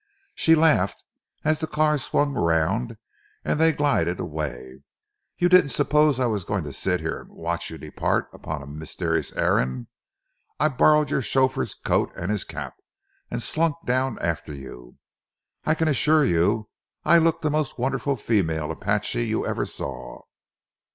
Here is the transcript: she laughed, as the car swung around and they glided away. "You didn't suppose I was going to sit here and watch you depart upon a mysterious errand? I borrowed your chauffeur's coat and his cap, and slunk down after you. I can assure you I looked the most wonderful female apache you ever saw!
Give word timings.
she 0.33 0.55
laughed, 0.55 1.03
as 1.43 1.59
the 1.59 1.67
car 1.67 1.95
swung 1.99 2.35
around 2.35 2.97
and 3.45 3.59
they 3.59 3.71
glided 3.71 4.19
away. 4.19 4.81
"You 5.37 5.47
didn't 5.47 5.69
suppose 5.69 6.19
I 6.19 6.25
was 6.25 6.43
going 6.43 6.63
to 6.63 6.73
sit 6.73 7.01
here 7.01 7.19
and 7.19 7.29
watch 7.29 7.69
you 7.69 7.77
depart 7.77 8.27
upon 8.33 8.63
a 8.63 8.65
mysterious 8.65 9.31
errand? 9.33 9.85
I 10.59 10.69
borrowed 10.69 11.11
your 11.11 11.21
chauffeur's 11.21 11.75
coat 11.75 12.11
and 12.15 12.31
his 12.31 12.43
cap, 12.43 12.73
and 13.29 13.43
slunk 13.43 13.75
down 13.85 14.17
after 14.23 14.55
you. 14.55 14.97
I 15.65 15.75
can 15.75 15.87
assure 15.87 16.25
you 16.25 16.69
I 17.05 17.19
looked 17.19 17.43
the 17.43 17.51
most 17.51 17.77
wonderful 17.77 18.15
female 18.15 18.71
apache 18.71 19.25
you 19.27 19.45
ever 19.45 19.67
saw! 19.67 20.23